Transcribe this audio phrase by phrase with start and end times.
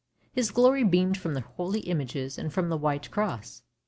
[0.33, 3.61] His glory beamed from the holy images and from the white cross.